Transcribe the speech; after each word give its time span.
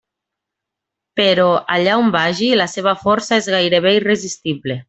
Però, 1.19 1.45
allà 1.77 1.99
on 2.05 2.09
vagi, 2.17 2.49
la 2.65 2.69
seva 2.75 2.97
força 3.05 3.41
és 3.43 3.53
gairebé 3.59 3.97
irresistible. 4.03 4.79